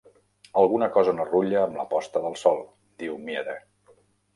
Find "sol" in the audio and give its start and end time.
2.47-2.67